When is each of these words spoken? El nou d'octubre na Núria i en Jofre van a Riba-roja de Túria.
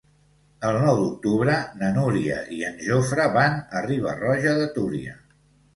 El 0.69 0.77
nou 0.83 0.95
d'octubre 0.99 1.59
na 1.83 1.91
Núria 1.99 2.41
i 2.57 2.65
en 2.73 2.83
Jofre 2.89 3.31
van 3.39 3.61
a 3.79 3.87
Riba-roja 3.91 4.61
de 4.63 4.69
Túria. 4.81 5.21